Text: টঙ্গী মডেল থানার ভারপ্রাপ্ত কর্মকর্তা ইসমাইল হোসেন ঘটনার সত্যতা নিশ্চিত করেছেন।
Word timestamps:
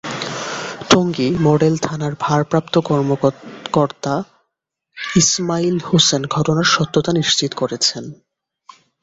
টঙ্গী 0.89 1.29
মডেল 1.39 1.75
থানার 1.77 2.13
ভারপ্রাপ্ত 2.19 2.75
কর্মকর্তা 2.79 4.15
ইসমাইল 5.15 5.77
হোসেন 5.79 6.21
ঘটনার 6.25 6.67
সত্যতা 6.67 7.11
নিশ্চিত 7.13 7.51
করেছেন। 7.53 8.03